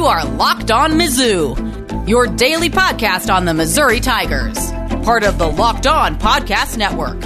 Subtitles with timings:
[0.00, 4.56] You are Locked On Mizzou, your daily podcast on the Missouri Tigers,
[5.04, 7.22] part of the Locked On Podcast Network.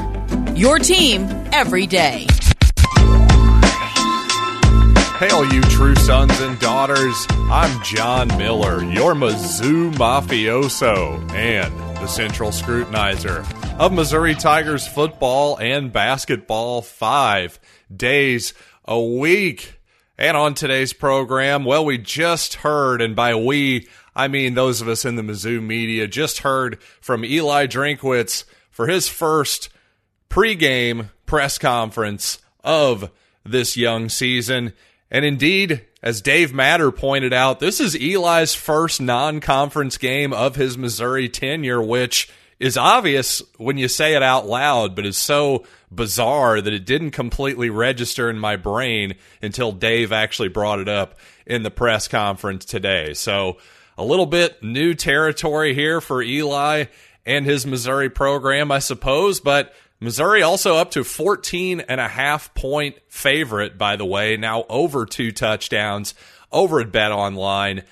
[0.59, 2.27] Your team every day.
[5.21, 7.15] Hail, you true sons and daughters.
[7.31, 13.47] I'm John Miller, your Mizzou mafioso and the central scrutinizer
[13.79, 17.61] of Missouri Tigers football and basketball five
[17.97, 18.53] days
[18.85, 19.79] a week.
[20.17, 24.89] And on today's program, well, we just heard, and by we, I mean those of
[24.89, 29.71] us in the Mizzou media, just heard from Eli Drinkwitz for his first
[30.31, 33.11] pregame press conference of
[33.45, 34.73] this young season.
[35.11, 40.55] And indeed, as Dave Matter pointed out, this is Eli's first non conference game of
[40.55, 45.65] his Missouri tenure, which is obvious when you say it out loud, but is so
[45.91, 51.19] bizarre that it didn't completely register in my brain until Dave actually brought it up
[51.47, 53.15] in the press conference today.
[53.15, 53.59] So
[53.97, 56.85] a little bit new territory here for Eli
[57.27, 62.55] and his Missouri program, I suppose, but Missouri also up to 14 and a half
[62.55, 66.15] point favorite, by the way, now over two touchdowns
[66.53, 67.83] over at betonline.ag.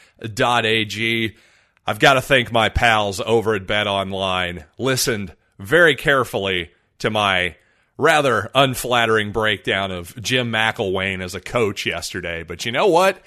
[1.86, 7.56] I've got to thank my pals over at Bet Online, Listened very carefully to my
[7.98, 12.42] rather unflattering breakdown of Jim McElwain as a coach yesterday.
[12.42, 13.20] But you know what?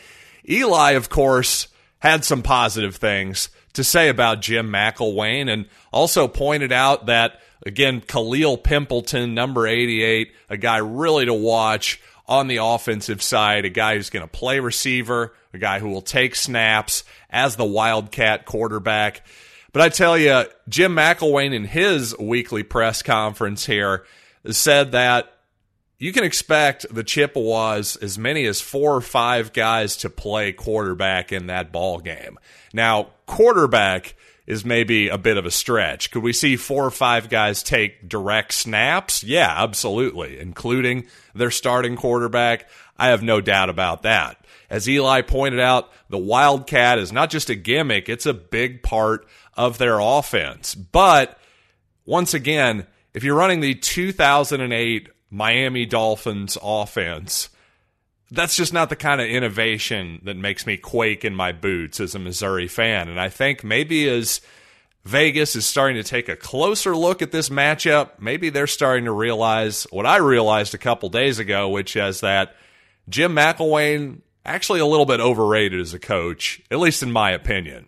[0.48, 1.68] Eli, of course,
[2.00, 8.02] had some positive things to say about Jim McElwain and also pointed out that, again,
[8.02, 13.96] Khalil Pimpleton, number 88, a guy really to watch on the offensive side, a guy
[13.96, 19.26] who's going to play receiver, a guy who will take snaps as the Wildcat quarterback.
[19.74, 24.06] But I tell you, Jim McElwain in his weekly press conference here
[24.50, 25.32] said that
[25.98, 31.32] you can expect the Chippewas as many as four or five guys to play quarterback
[31.32, 32.38] in that ball game.
[32.74, 36.12] Now, quarterback is maybe a bit of a stretch.
[36.12, 39.24] Could we see four or five guys take direct snaps?
[39.24, 42.70] Yeah, absolutely, including their starting quarterback.
[42.98, 44.45] I have no doubt about that.
[44.70, 49.28] As Eli pointed out, the Wildcat is not just a gimmick, it's a big part
[49.56, 50.76] of their offense.
[50.76, 51.38] But
[52.06, 57.50] once again, if you're running the 2008 Miami Dolphins offense,
[58.32, 62.16] that's just not the kind of innovation that makes me quake in my boots as
[62.16, 63.08] a Missouri fan.
[63.08, 64.42] And I think maybe as
[65.04, 69.12] Vegas is starting to take a closer look at this matchup, maybe they're starting to
[69.12, 72.56] realize what I realized a couple days ago, which is that
[73.08, 77.88] Jim McElwain actually a little bit overrated as a coach, at least in my opinion.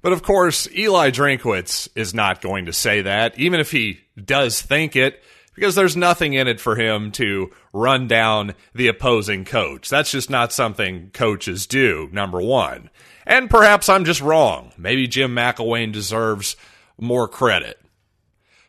[0.00, 4.62] But of course, Eli Drinkwitz is not going to say that, even if he does
[4.62, 5.22] think it,
[5.54, 9.88] because there's nothing in it for him to run down the opposing coach.
[9.88, 12.90] That's just not something coaches do, number one.
[13.26, 14.72] And perhaps I'm just wrong.
[14.78, 16.56] Maybe Jim McElwain deserves
[16.96, 17.80] more credit.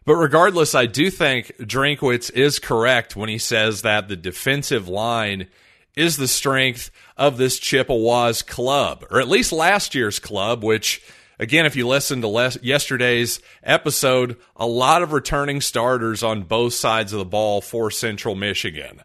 [0.03, 5.47] But regardless, I do think Drinkwitz is correct when he says that the defensive line
[5.95, 11.01] is the strength of this Chippewas club, or at least last year's club, which,
[11.39, 16.73] again, if you listen to les- yesterday's episode, a lot of returning starters on both
[16.73, 19.01] sides of the ball for Central Michigan.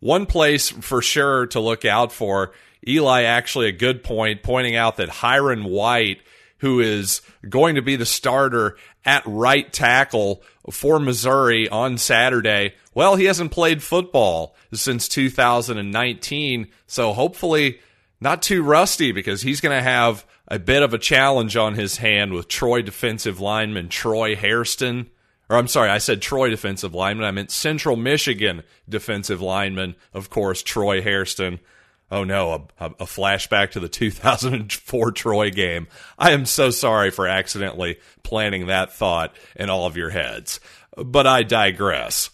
[0.00, 2.52] One place for sure to look out for,
[2.86, 6.20] Eli actually a good point, pointing out that Hyrin White,
[6.58, 13.16] who is going to be the starter at right tackle for Missouri on Saturday, well,
[13.16, 16.68] he hasn't played football since 2019.
[16.86, 17.80] So hopefully
[18.20, 21.96] not too rusty because he's going to have a bit of a challenge on his
[21.96, 25.10] hand with Troy defensive lineman Troy Hairston.
[25.48, 27.26] Or I'm sorry, I said Troy defensive lineman.
[27.26, 31.60] I meant Central Michigan defensive lineman, of course, Troy Hairston.
[32.10, 35.88] Oh no, a, a, flashback to the 2004 Troy game.
[36.18, 40.60] I am so sorry for accidentally planting that thought in all of your heads.
[40.94, 42.28] But I digress.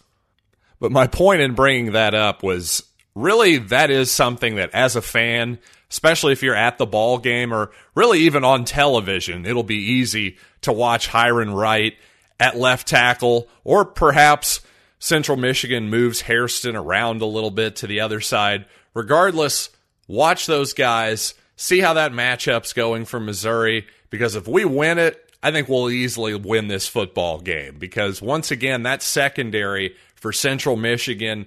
[0.80, 2.84] But my point in bringing that up was
[3.14, 5.58] really that is something that as a fan,
[5.90, 10.36] especially if you're at the ball game or really even on television, it'll be easy
[10.62, 11.96] to watch Hyrin White
[12.38, 14.60] at left tackle or perhaps
[14.98, 18.66] Central Michigan moves Hairston around a little bit to the other side.
[18.94, 19.70] Regardless,
[20.06, 25.27] watch those guys, see how that matchup's going for Missouri because if we win it,
[25.42, 30.76] I think we'll easily win this football game because once again, that secondary for Central
[30.76, 31.46] Michigan.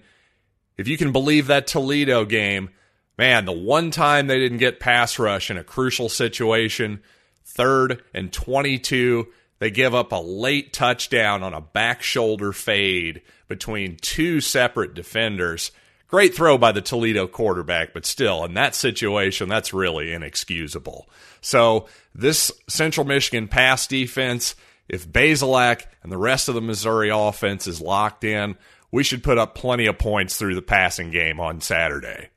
[0.78, 2.70] If you can believe that Toledo game,
[3.18, 7.02] man, the one time they didn't get pass rush in a crucial situation,
[7.44, 9.28] third and 22,
[9.60, 15.72] they give up a late touchdown on a back shoulder fade between two separate defenders.
[16.12, 21.10] Great throw by the Toledo quarterback, but still, in that situation, that's really inexcusable.
[21.40, 24.56] So, this Central Michigan pass defense,
[24.90, 28.58] if Bazelak and the rest of the Missouri offense is locked in,
[28.92, 32.28] we should put up plenty of points through the passing game on Saturday.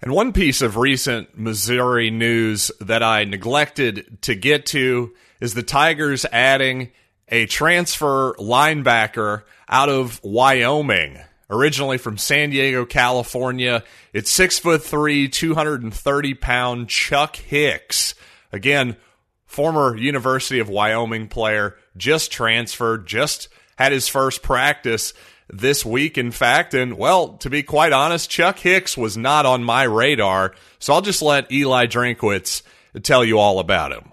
[0.00, 5.62] And one piece of recent Missouri news that I neglected to get to is the
[5.62, 6.92] Tigers adding
[7.28, 11.18] a transfer linebacker out of Wyoming
[11.50, 13.82] originally from San Diego, California.
[14.12, 18.14] It's six foot three, 230 pound Chuck Hicks.
[18.52, 18.96] Again,
[19.44, 25.12] former University of Wyoming player, just transferred, just had his first practice
[25.48, 26.74] this week, in fact.
[26.74, 30.54] And, well, to be quite honest, Chuck Hicks was not on my radar.
[30.78, 32.62] So I'll just let Eli Drinkwitz
[33.02, 34.12] tell you all about him.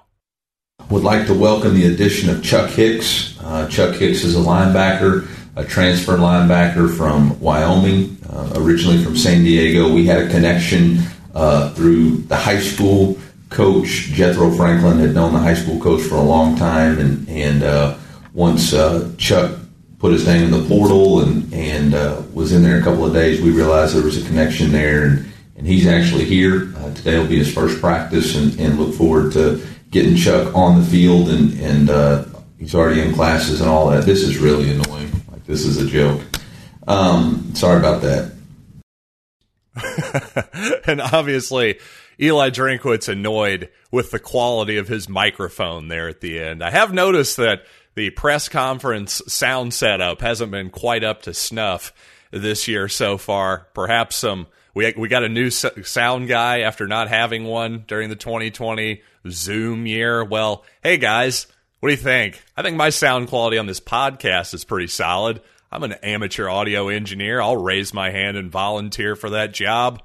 [0.90, 3.40] Would like to welcome the addition of Chuck Hicks.
[3.42, 9.44] Uh, Chuck Hicks is a linebacker a transfer linebacker from Wyoming, uh, originally from San
[9.44, 9.94] Diego.
[9.94, 11.00] We had a connection
[11.36, 13.18] uh, through the high school
[13.50, 14.10] coach.
[14.14, 17.98] Jethro Franklin had known the high school coach for a long time, and and uh,
[18.34, 19.60] once uh, Chuck
[20.00, 23.14] put his name in the portal and and uh, was in there a couple of
[23.14, 27.20] days, we realized there was a connection there, and, and he's actually here uh, today.
[27.20, 31.30] Will be his first practice, and, and look forward to getting Chuck on the field
[31.30, 34.06] and and he's already in classes and all that.
[34.06, 35.03] This is really annoying.
[35.46, 36.22] This is a joke.
[36.88, 38.32] Um, sorry about that.
[40.88, 41.80] and obviously,
[42.20, 46.64] Eli Drinkwitz annoyed with the quality of his microphone there at the end.
[46.64, 51.94] I have noticed that the press conference sound setup hasn't been quite up to snuff
[52.32, 53.68] this year so far.
[53.74, 58.16] Perhaps some we we got a new sound guy after not having one during the
[58.16, 60.24] 2020 Zoom year.
[60.24, 61.48] Well, hey guys,
[61.84, 62.42] what do you think?
[62.56, 65.42] I think my sound quality on this podcast is pretty solid.
[65.70, 67.42] I'm an amateur audio engineer.
[67.42, 70.02] I'll raise my hand and volunteer for that job.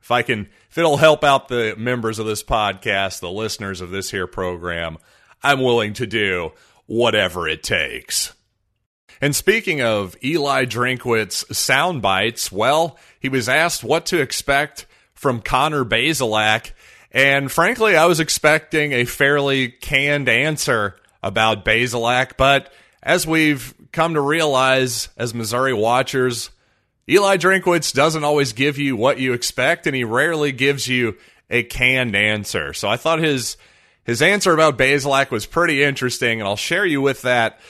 [0.00, 3.90] If I can, if it'll help out the members of this podcast, the listeners of
[3.90, 4.98] this here program,
[5.44, 6.54] I'm willing to do
[6.86, 8.32] whatever it takes.
[9.20, 15.40] And speaking of Eli Drinkwitz sound bites, well, he was asked what to expect from
[15.40, 16.72] Connor Bazelak.
[17.12, 22.72] And frankly, I was expecting a fairly canned answer about Bazelak, but
[23.02, 26.50] as we've come to realize as Missouri watchers,
[27.08, 31.16] Eli Drinkwitz doesn't always give you what you expect, and he rarely gives you
[31.50, 32.72] a canned answer.
[32.72, 33.56] So I thought his
[34.04, 37.60] his answer about Bazelak was pretty interesting, and I'll share you with that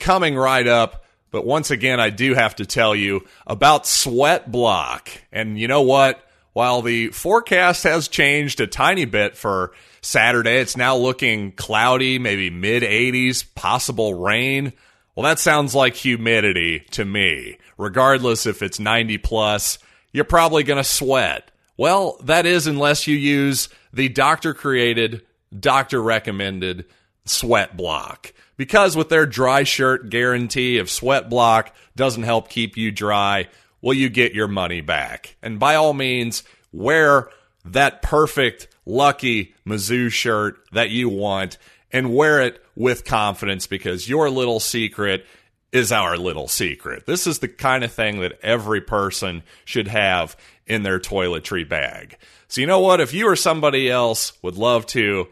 [0.00, 1.04] coming right up.
[1.30, 5.10] But once again, I do have to tell you about Sweat Block.
[5.30, 6.25] And you know what?
[6.56, 10.56] While the forecast has changed a tiny bit for Saturday.
[10.56, 14.72] It's now looking cloudy, maybe mid 80s, possible rain.
[15.14, 17.58] Well, that sounds like humidity to me.
[17.76, 19.78] Regardless if it's 90 plus,
[20.14, 21.50] you're probably going to sweat.
[21.76, 25.26] Well, that is unless you use the doctor created,
[25.60, 26.86] doctor recommended
[27.26, 28.32] sweat block.
[28.56, 33.48] Because with their dry shirt guarantee, if sweat block doesn't help keep you dry,
[33.86, 35.36] well, you get your money back.
[35.44, 36.42] And by all means,
[36.72, 37.28] wear
[37.64, 41.56] that perfect lucky Mizzou shirt that you want
[41.92, 45.24] and wear it with confidence because your little secret
[45.70, 47.06] is our little secret.
[47.06, 50.36] This is the kind of thing that every person should have
[50.66, 52.16] in their toiletry bag.
[52.48, 53.00] So, you know what?
[53.00, 55.28] If you or somebody else would love to,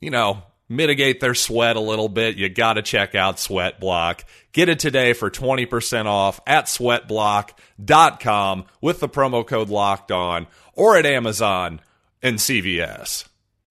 [0.00, 4.24] you know, mitigate their sweat a little bit, you got to check out Sweat Block.
[4.52, 10.96] Get it today for 20% off at sweatblock.com with the promo code locked on or
[10.96, 11.80] at Amazon
[12.22, 13.26] and CVS.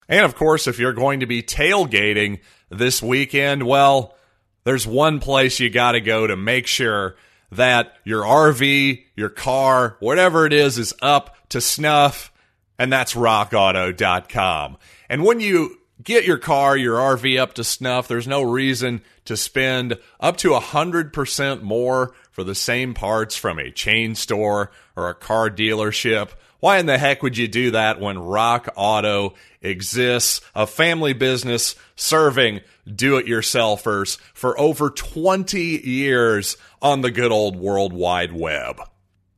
[0.08, 2.40] And of course, if you're going to be tailgating
[2.70, 4.16] this weekend, well,
[4.64, 7.16] there's one place you got to go to make sure
[7.52, 12.32] that your RV, your car, whatever it is, is up to snuff,
[12.78, 14.78] and that's rockauto.com.
[15.08, 19.36] And when you get your car, your RV up to snuff, there's no reason to
[19.36, 25.14] spend up to 100% more for the same parts from a chain store or a
[25.14, 26.30] car dealership.
[26.60, 31.74] Why in the heck would you do that when Rock Auto exists, a family business
[31.96, 38.80] serving do it yourselfers for over 20 years on the good old World Wide Web?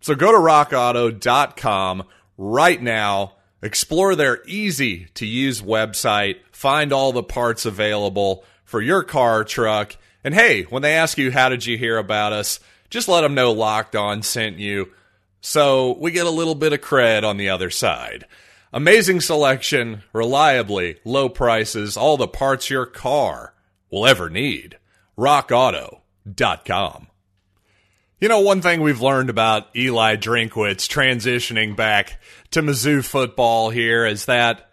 [0.00, 2.04] So go to rockauto.com
[2.36, 3.33] right now,
[3.64, 9.96] explore their easy to use website, find all the parts available for your car, truck,
[10.22, 12.60] and hey, when they ask you, how did you hear about us?
[12.90, 14.92] Just let them know Locked On sent you
[15.40, 18.26] so we get a little bit of cred on the other side.
[18.72, 23.54] Amazing selection, reliably low prices, all the parts your car
[23.90, 24.78] will ever need.
[25.18, 27.08] RockAuto.com.
[28.20, 32.20] You know, one thing we've learned about Eli Drinkwitz transitioning back
[32.52, 34.70] to Mizzou football here is that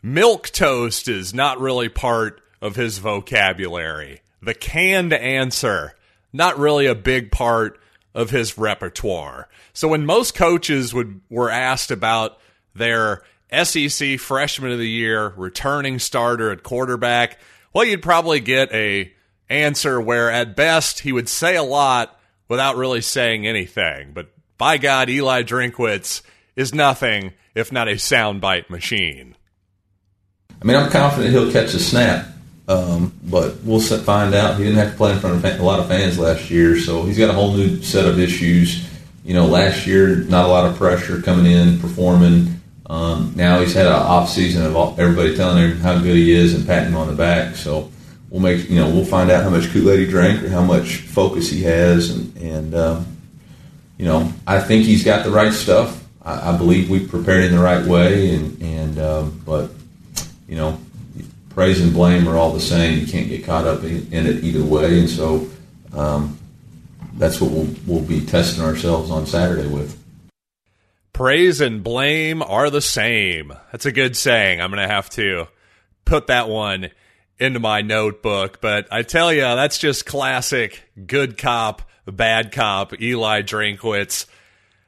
[0.00, 4.20] milk toast is not really part of his vocabulary.
[4.40, 5.96] The canned answer,
[6.32, 7.80] not really a big part
[8.14, 9.48] of his repertoire.
[9.72, 12.38] So when most coaches would were asked about
[12.76, 13.22] their
[13.64, 17.40] SEC freshman of the year returning starter at quarterback,
[17.72, 19.12] well you'd probably get a
[19.50, 24.12] answer where at best he would say a lot without really saying anything.
[24.12, 26.22] But by God, Eli Drinkwitz
[26.56, 29.36] is nothing if not a soundbite machine.
[30.50, 32.26] I mean, I'm confident he'll catch a snap,
[32.68, 34.56] um, but we'll find out.
[34.56, 37.04] He didn't have to play in front of a lot of fans last year, so
[37.04, 38.88] he's got a whole new set of issues.
[39.24, 42.60] You know, last year, not a lot of pressure coming in, performing.
[42.86, 46.32] Um, now he's had an off season of all, everybody telling him how good he
[46.32, 47.56] is and patting him on the back.
[47.56, 47.90] So
[48.34, 50.62] we'll make you know we'll find out how much Kool Aid he drank or how
[50.62, 53.16] much focus he has, and, and um,
[53.96, 56.04] you know I think he's got the right stuff.
[56.20, 59.70] I, I believe we prepared in the right way, and and um, but
[60.48, 60.80] you know
[61.50, 62.98] praise and blame are all the same.
[62.98, 65.48] You can't get caught up in, in it either way, and so
[65.92, 66.36] um,
[67.14, 69.96] that's what we'll we'll be testing ourselves on Saturday with.
[71.12, 73.52] Praise and blame are the same.
[73.70, 74.60] That's a good saying.
[74.60, 75.46] I'm going to have to
[76.04, 76.90] put that one
[77.38, 78.60] into my notebook.
[78.60, 84.26] But I tell you, that's just classic good cop, bad cop, Eli Drinkwitz.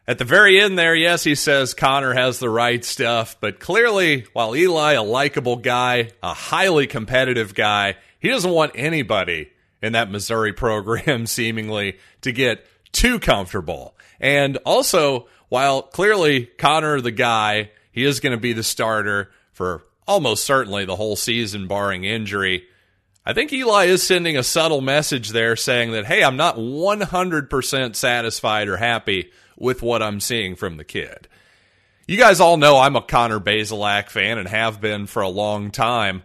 [0.08, 4.24] At the very end there, yes, he says Connor has the right stuff, but clearly,
[4.32, 9.50] while Eli, a likable guy, a highly competitive guy, he doesn't want anybody
[9.82, 13.96] in that Missouri program seemingly to get too comfortable.
[14.20, 19.82] And also, while clearly Connor, the guy, he is going to be the starter for
[20.06, 22.66] almost certainly the whole season, barring injury.
[23.24, 27.96] I think Eli is sending a subtle message there saying that, hey, I'm not 100%
[27.96, 31.28] satisfied or happy with what I'm seeing from the kid.
[32.06, 35.72] You guys all know I'm a Connor Bazelak fan and have been for a long
[35.72, 36.22] time.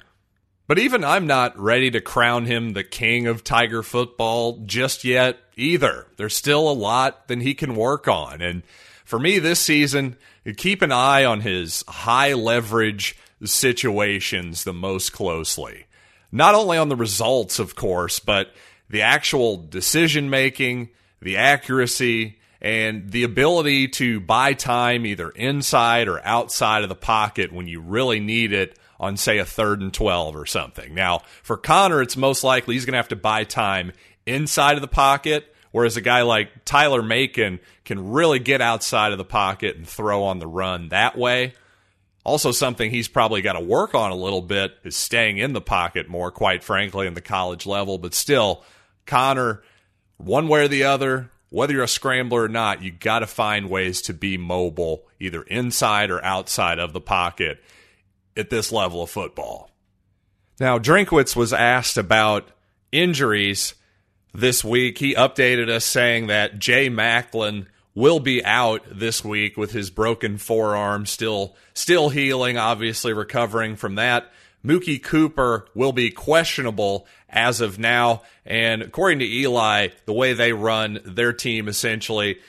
[0.67, 5.39] But even I'm not ready to crown him the king of Tiger football just yet
[5.57, 6.05] either.
[6.17, 8.41] There's still a lot that he can work on.
[8.41, 8.61] And
[9.03, 10.17] for me this season,
[10.55, 15.85] keep an eye on his high leverage situations the most closely.
[16.31, 18.53] Not only on the results, of course, but
[18.89, 20.89] the actual decision making,
[21.21, 27.51] the accuracy, and the ability to buy time either inside or outside of the pocket
[27.51, 30.93] when you really need it on, say, a third and 12 or something.
[30.93, 33.93] Now, for Connor, it's most likely he's going to have to buy time
[34.27, 39.17] inside of the pocket, whereas a guy like Tyler Macon can really get outside of
[39.17, 41.53] the pocket and throw on the run that way.
[42.23, 45.61] Also, something he's probably got to work on a little bit is staying in the
[45.61, 47.97] pocket more, quite frankly, in the college level.
[47.97, 48.63] But still,
[49.07, 49.63] Connor,
[50.17, 53.69] one way or the other, whether you're a scrambler or not, you got to find
[53.69, 57.61] ways to be mobile, either inside or outside of the pocket
[58.37, 59.71] at this level of football.
[60.59, 62.51] Now, Drinkwitz was asked about
[62.91, 63.73] injuries
[64.31, 64.99] this week.
[64.99, 70.37] He updated us saying that Jay Maclin will be out this week with his broken
[70.37, 74.31] forearm still still healing, obviously recovering from that.
[74.63, 78.21] Mookie Cooper will be questionable as of now.
[78.45, 82.39] And according to Eli, the way they run their team essentially,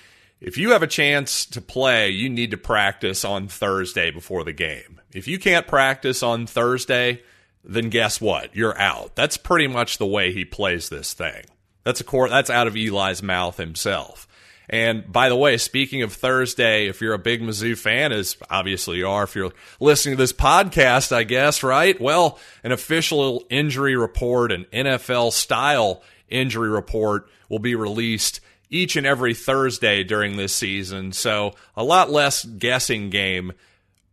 [0.41, 4.53] if you have a chance to play, you need to practice on Thursday before the
[4.53, 5.01] game.
[5.15, 7.23] If you can't practice on Thursday,
[7.65, 8.55] then guess what?
[8.55, 9.15] You're out.
[9.15, 11.45] That's pretty much the way he plays this thing.
[11.85, 14.27] That's a core that's out of Eli's mouth himself.
[14.73, 18.97] And by the way, speaking of Thursday, if you're a big Mizzou fan, as obviously
[18.97, 22.01] you are, if you're listening to this podcast, I guess, right?
[22.01, 29.07] Well, an official injury report, an NFL style injury report will be released each and
[29.07, 31.13] every Thursday during this season.
[31.13, 33.53] So a lot less guessing game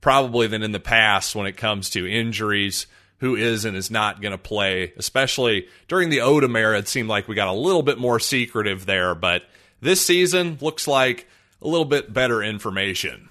[0.01, 2.85] probably than in the past when it comes to injuries
[3.19, 6.77] who is and is not going to play, especially during the Odom era.
[6.79, 9.43] It seemed like we got a little bit more secretive there, but
[9.81, 11.27] this season looks like
[11.61, 13.29] a little bit better information.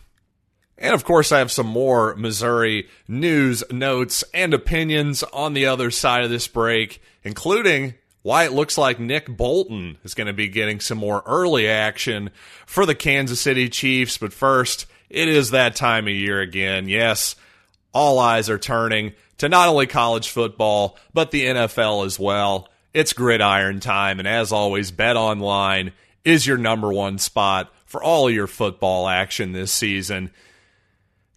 [0.76, 5.90] And of course, I have some more Missouri news, notes, and opinions on the other
[5.90, 10.48] side of this break, including why it looks like Nick Bolton is going to be
[10.48, 12.30] getting some more early action
[12.66, 14.18] for the Kansas City Chiefs.
[14.18, 16.88] But first, it is that time of year again.
[16.88, 17.34] Yes,
[17.92, 22.68] all eyes are turning to not only college football, but the NFL as well.
[22.92, 25.92] It's gridiron time, and as always, bet online
[26.28, 30.30] is your number one spot for all your football action this season.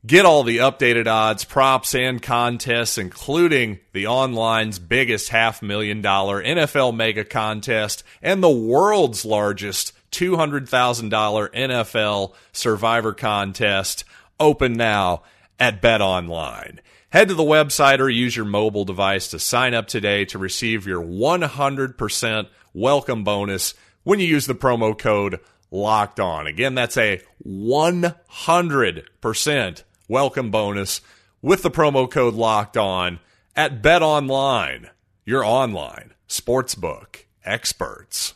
[0.05, 6.43] Get all the updated odds, props, and contests, including the online's biggest half million dollar
[6.43, 14.03] NFL mega contest and the world's largest $200,000 NFL Survivor Contest
[14.39, 15.21] open now
[15.60, 16.81] at Bet Online.
[17.12, 20.88] Head to the website or use your mobile device to sign up today to receive
[20.88, 25.39] your 100% welcome bonus when you use the promo code
[25.70, 26.48] locked on.
[26.48, 31.01] Again, that's a 100% welcome bonus
[31.41, 33.20] with the promo code locked on
[33.55, 34.89] at Bet Online,
[35.25, 38.34] your online sportsbook experts.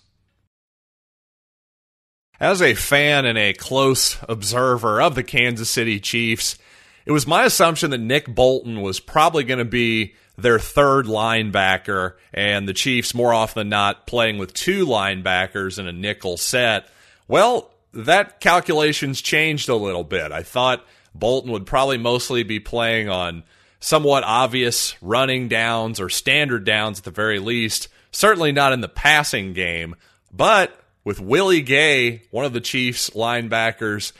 [2.39, 6.57] As a fan and a close observer of the Kansas City Chiefs,
[7.05, 12.13] it was my assumption that Nick Bolton was probably going to be their third linebacker,
[12.33, 16.89] and the Chiefs, more often than not, playing with two linebackers in a nickel set.
[17.27, 20.31] Well, that calculation's changed a little bit.
[20.31, 23.43] I thought Bolton would probably mostly be playing on
[23.79, 27.87] somewhat obvious running downs or standard downs at the very least.
[28.11, 29.95] Certainly not in the passing game,
[30.31, 34.11] but with Willie Gay, one of the Chiefs linebackers,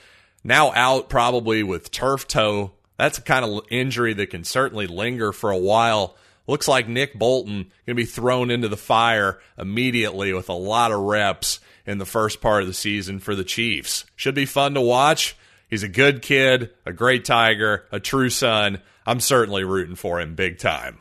[0.44, 2.72] now out probably with turf toe.
[2.98, 6.16] That's a kind of injury that can certainly linger for a while.
[6.48, 10.92] Looks like Nick Bolton going to be thrown into the fire immediately with a lot
[10.92, 14.06] of reps in the first part of the season for the Chiefs.
[14.16, 15.36] Should be fun to watch.
[15.70, 18.82] He's a good kid, a great Tiger, a true son.
[19.06, 21.00] I'm certainly rooting for him big time.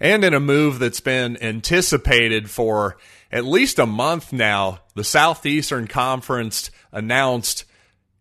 [0.00, 2.96] And in a move that's been anticipated for
[3.32, 7.64] at least a month now, the Southeastern Conference announced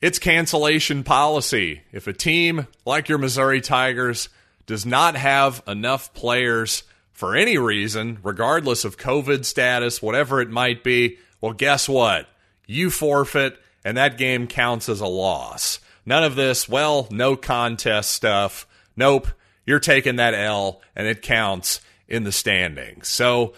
[0.01, 1.81] its cancellation policy.
[1.91, 4.29] If a team like your Missouri Tigers
[4.65, 10.83] does not have enough players for any reason, regardless of COVID status, whatever it might
[10.83, 12.27] be, well, guess what?
[12.67, 15.79] You forfeit, and that game counts as a loss.
[16.05, 18.67] None of this, well, no contest stuff.
[18.97, 19.27] Nope,
[19.65, 23.07] you're taking that L, and it counts in the standings.
[23.07, 23.53] So,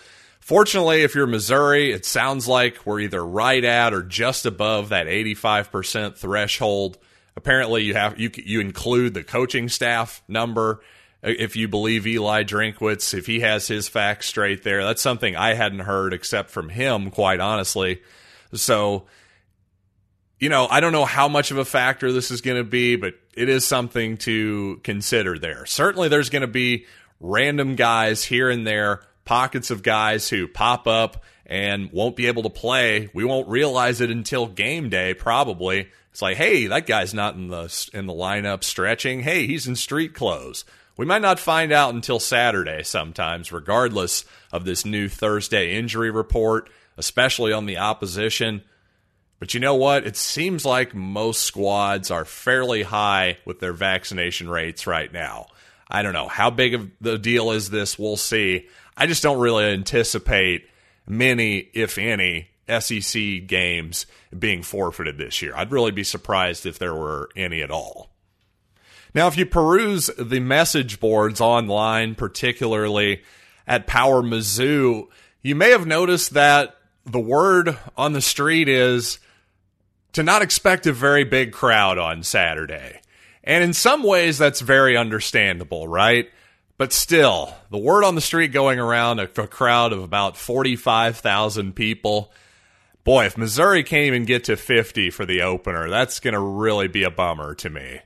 [0.48, 5.08] Fortunately, if you're Missouri, it sounds like we're either right at or just above that
[5.08, 6.98] 85% threshold.
[7.36, 10.80] Apparently, you have you you include the coaching staff number
[11.22, 14.86] if you believe Eli Drinkwitz, if he has his facts straight there.
[14.86, 18.02] That's something I hadn't heard except from him, quite honestly.
[18.54, 19.04] So,
[20.40, 22.96] you know, I don't know how much of a factor this is going to be,
[22.96, 25.66] but it is something to consider there.
[25.66, 26.86] Certainly, there's going to be
[27.20, 32.44] random guys here and there pockets of guys who pop up and won't be able
[32.44, 33.10] to play.
[33.14, 35.90] We won't realize it until game day, probably.
[36.12, 39.22] It's like, hey, that guy's not in the in the lineup stretching.
[39.22, 40.66] Hey, he's in street clothes.
[40.98, 46.72] We might not find out until Saturday sometimes, regardless of this new Thursday injury report,
[46.98, 48.64] especially on the opposition.
[49.40, 50.08] But you know what?
[50.08, 55.48] It seems like most squads are fairly high with their vaccination rates right now.
[55.90, 56.28] I don't know.
[56.28, 57.98] How big of the deal is this?
[57.98, 58.68] We'll see.
[58.96, 60.68] I just don't really anticipate
[61.08, 64.06] many, if any, SEC games
[64.38, 65.54] being forfeited this year.
[65.56, 68.10] I'd really be surprised if there were any at all.
[69.14, 73.22] Now, if you peruse the message boards online, particularly
[73.66, 75.08] at Power Mizzou,
[75.42, 79.20] you may have noticed that the word on the street is
[80.14, 83.02] to not expect a very big crowd on Saturday.
[83.48, 86.30] And in some ways, that's very understandable, right?
[86.78, 91.74] But still, the word on the street going around a, a crowd of about 45,000
[91.74, 92.34] people.
[93.06, 96.90] Boy, if Missouri can't even get to 50 for the opener, that's going to really
[96.90, 98.02] be a bummer to me.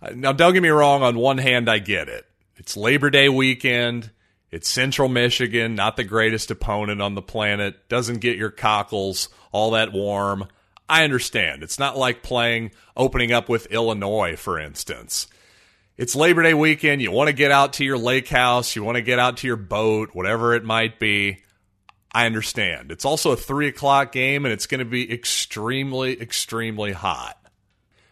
[0.00, 2.24] Uh, now, don't get me wrong, on one hand, I get it.
[2.56, 4.10] It's Labor Day weekend.
[4.50, 7.86] It's Central Michigan, not the greatest opponent on the planet.
[7.90, 10.46] Doesn't get your cockles all that warm.
[10.88, 11.62] I understand.
[11.62, 15.26] It's not like playing opening up with Illinois, for instance
[15.96, 17.00] it's Labor Day weekend.
[17.00, 18.76] You want to get out to your lake house.
[18.76, 21.42] You want to get out to your boat, whatever it might be.
[22.12, 22.90] I understand.
[22.90, 27.38] It's also a three o'clock game and it's going to be extremely, extremely hot.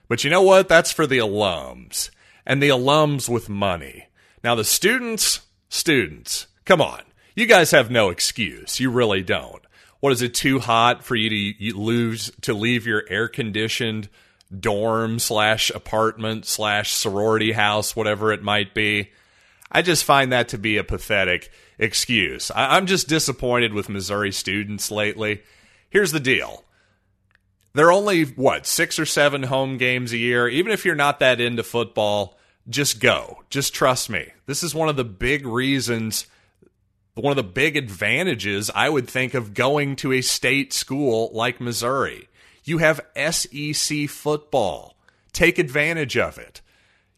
[0.09, 0.69] But you know what?
[0.69, 2.11] That's for the alums
[2.45, 4.09] and the alums with money.
[4.43, 7.01] Now, the students, students, come on.
[7.35, 8.79] You guys have no excuse.
[8.79, 9.64] You really don't.
[10.05, 14.11] What is it too hot for you to lose to leave your air conditioned
[14.55, 19.13] dorm slash apartment slash sorority house, whatever it might be.
[19.73, 22.51] I just find that to be a pathetic excuse.
[22.51, 25.41] I- am just disappointed with Missouri students lately.
[25.89, 26.65] Here's the deal.
[27.73, 30.47] There are only, what, six or seven home games a year.
[30.49, 32.37] Even if you're not that into football,
[32.69, 33.43] just go.
[33.49, 34.33] Just trust me.
[34.45, 36.27] This is one of the big reasons,
[37.15, 41.61] one of the big advantages I would think of going to a state school like
[41.61, 42.29] Missouri.
[42.65, 43.01] You have
[43.31, 44.97] SEC football.
[45.33, 46.61] Take advantage of it.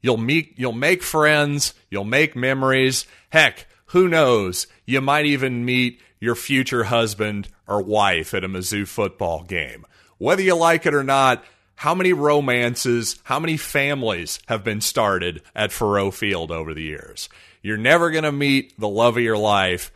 [0.02, 3.06] You'll meet you'll make friends, you'll make memories.
[3.30, 4.66] Heck, Who knows?
[4.84, 9.86] You might even meet your future husband or wife at a Mizzou football game.
[10.18, 11.44] Whether you like it or not,
[11.76, 17.28] how many romances, how many families have been started at Faurot Field over the years?
[17.62, 19.92] You're never going to meet the love of your life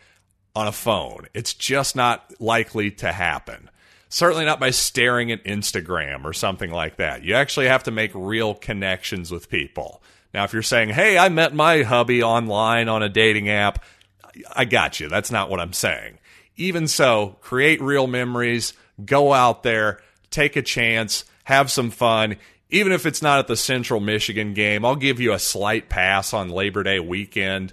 [0.55, 1.27] on a phone.
[1.35, 3.71] It's just not likely to happen.
[4.11, 7.25] Certainly not by staring at Instagram or something like that.
[7.25, 10.03] You actually have to make real connections with people.
[10.35, 13.85] Now, if you're saying, hey, I met my hubby online on a dating app,
[14.55, 15.09] I got you.
[15.09, 16.19] That's not what I'm saying.
[16.57, 22.37] Even so, create real memories, go out there, take a chance, have some fun.
[22.71, 26.33] Even if it's not at the Central Michigan game, I'll give you a slight pass
[26.33, 27.73] on Labor Day weekend,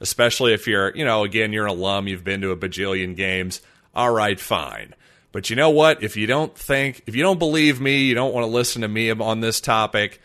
[0.00, 3.60] especially if you're, you know, again, you're an alum, you've been to a bajillion games.
[3.94, 4.94] All right, fine.
[5.32, 6.02] But you know what?
[6.02, 8.88] If you don't think, if you don't believe me, you don't want to listen to
[8.88, 10.20] me on this topic,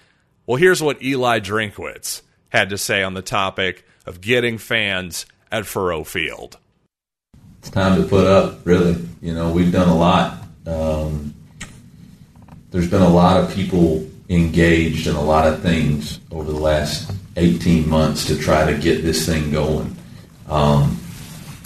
[0.45, 5.65] well, here's what Eli Drinkwitz had to say on the topic of getting fans at
[5.65, 6.57] Faurot Field.
[7.59, 8.95] It's time to put up, really.
[9.21, 10.43] You know, we've done a lot.
[10.65, 11.32] Um,
[12.73, 17.11] there's been a lot of people engaged in a lot of things over the last
[17.37, 19.95] 18 months to try to get this thing going.
[20.49, 20.99] Um,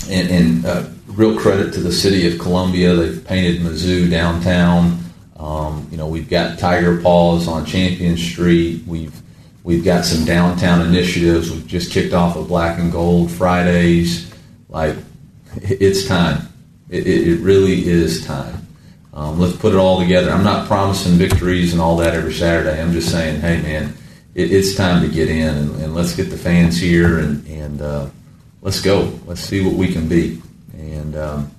[0.09, 2.93] and, and uh, real credit to the city of Columbia.
[2.93, 4.99] They've painted Mizzou downtown.
[5.37, 8.83] Um, you know, we've got Tiger Paws on Champion Street.
[8.85, 9.15] We've
[9.63, 11.51] we've got some downtown initiatives.
[11.51, 14.29] We've just kicked off a Black and Gold Fridays.
[14.67, 14.97] Like,
[15.55, 16.49] it's time.
[16.89, 18.56] It, it, it really is time.
[19.17, 20.29] Um, let's put it all together.
[20.29, 22.79] I'm not promising victories and all that every Saturday.
[22.79, 23.95] I'm just saying, hey man,
[24.35, 27.81] it, it's time to get in and, and, let's get the fans here and, and
[27.81, 28.09] uh,
[28.61, 29.19] let's go.
[29.25, 30.39] Let's see what we can be.
[30.77, 31.51] And um,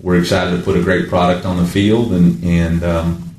[0.00, 3.34] we're excited to put a great product on the field, and, and um,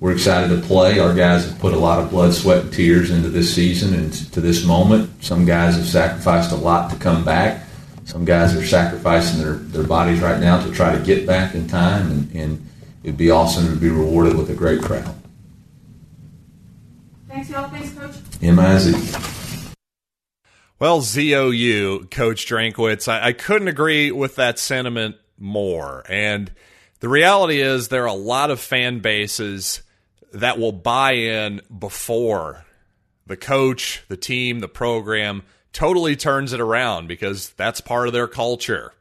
[0.00, 0.98] we're excited to play.
[0.98, 4.12] Our guys have put a lot of blood, sweat, and tears into this season and
[4.32, 5.22] to this moment.
[5.22, 7.64] Some guys have sacrificed a lot to come back.
[8.06, 11.68] Some guys are sacrificing their, their bodies right now to try to get back in
[11.68, 12.68] time, and, and
[13.02, 15.14] it'd be awesome to be rewarded with a great crowd.
[17.28, 17.68] Thanks, y'all.
[17.68, 18.16] Thanks, Coach.
[18.42, 19.74] M-I-Z.
[20.78, 26.04] Well, ZOU, Coach Drinkwitz, I, I couldn't agree with that sentiment more.
[26.08, 26.50] And
[27.00, 29.82] the reality is, there are a lot of fan bases
[30.32, 32.64] that will buy in before
[33.26, 38.28] the coach, the team, the program totally turns it around because that's part of their
[38.28, 38.92] culture.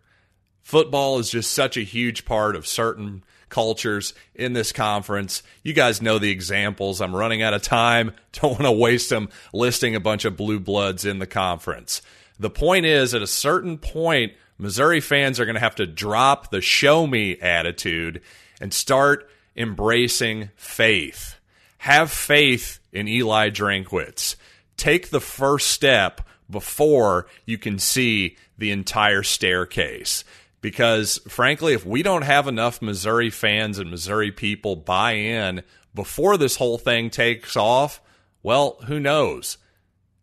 [0.62, 5.44] Football is just such a huge part of certain cultures in this conference.
[5.62, 7.02] You guys know the examples.
[7.02, 8.14] I'm running out of time.
[8.32, 12.02] Don't want to waste them listing a bunch of blue bloods in the conference.
[12.40, 16.50] The point is, at a certain point, Missouri fans are going to have to drop
[16.50, 18.22] the show me attitude
[18.60, 21.36] and start embracing faith.
[21.80, 24.36] Have faith in Eli Drinkwitz.
[24.78, 30.24] Take the first step before you can see the entire staircase.
[30.62, 36.38] Because frankly, if we don't have enough Missouri fans and Missouri people buy in before
[36.38, 38.00] this whole thing takes off,
[38.44, 39.58] well, who knows?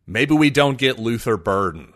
[0.06, 1.92] Maybe we don't get Luther Burden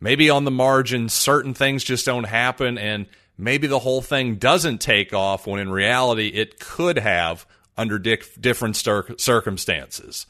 [0.00, 4.78] maybe on the margin certain things just don't happen and maybe the whole thing doesn't
[4.78, 10.26] take off when in reality it could have under different circumstances.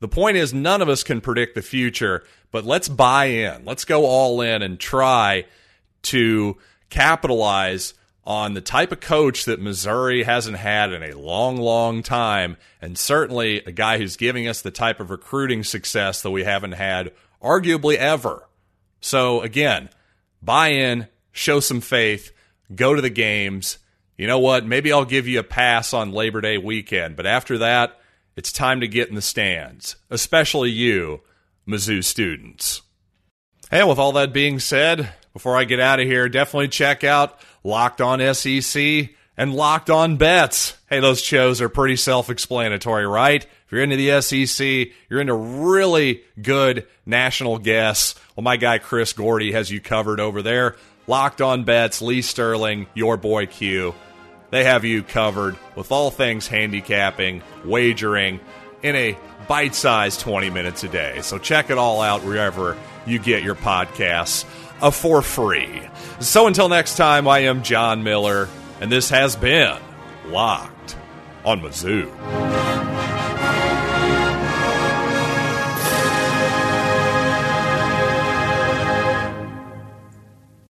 [0.00, 3.64] The point is, none of us can predict the future, but let's buy in.
[3.64, 5.44] Let's go all in and try
[6.02, 6.56] to
[6.90, 12.58] capitalize on the type of coach that Missouri hasn't had in a long, long time,
[12.80, 16.72] and certainly a guy who's giving us the type of recruiting success that we haven't
[16.72, 17.10] had
[17.42, 18.46] arguably ever.
[19.00, 19.88] So again,
[20.42, 22.32] buy in, show some faith,
[22.74, 23.78] go to the games.
[24.18, 24.66] You know what?
[24.66, 27.98] Maybe I'll give you a pass on Labor Day weekend, but after that,
[28.36, 31.22] it's time to get in the stands, especially you,
[31.66, 32.82] Mizzou students.
[33.70, 37.38] And with all that being said, before I get out of here, definitely check out
[37.62, 40.76] Locked On SEC and Locked On Bets.
[40.90, 43.44] Hey, those shows are pretty self explanatory, right?
[43.44, 48.16] If you're into the SEC, you're into really good national guests.
[48.34, 50.74] Well, my guy Chris Gordy has you covered over there.
[51.06, 53.94] Locked on bets, Lee Sterling, your boy Q.
[54.50, 58.40] They have you covered with all things handicapping, wagering
[58.82, 61.20] in a bite sized 20 minutes a day.
[61.22, 64.44] So check it all out wherever you get your podcasts
[64.80, 65.82] uh, for free.
[66.20, 68.48] So until next time, I am John Miller,
[68.80, 69.78] and this has been
[70.26, 70.96] Locked
[71.44, 73.17] on Mizzou.